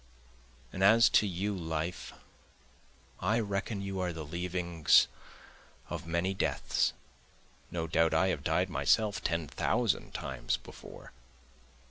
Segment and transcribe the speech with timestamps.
[0.73, 2.11] And as to you Life
[3.19, 5.07] I reckon you are the leavings
[5.91, 6.93] of many deaths,
[7.69, 11.11] (No doubt I have died myself ten thousand times before.)